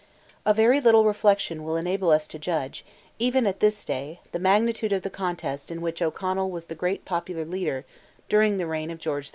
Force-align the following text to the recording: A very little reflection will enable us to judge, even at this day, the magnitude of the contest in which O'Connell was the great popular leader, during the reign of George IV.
A 0.47 0.53
very 0.55 0.81
little 0.81 1.05
reflection 1.05 1.63
will 1.63 1.75
enable 1.75 2.09
us 2.09 2.27
to 2.29 2.39
judge, 2.39 2.83
even 3.19 3.45
at 3.45 3.59
this 3.59 3.85
day, 3.85 4.19
the 4.31 4.39
magnitude 4.39 4.91
of 4.91 5.03
the 5.03 5.11
contest 5.11 5.69
in 5.69 5.79
which 5.79 6.01
O'Connell 6.01 6.49
was 6.49 6.65
the 6.65 6.73
great 6.73 7.05
popular 7.05 7.45
leader, 7.45 7.85
during 8.27 8.57
the 8.57 8.65
reign 8.65 8.89
of 8.89 8.97
George 8.97 9.27
IV. 9.27 9.29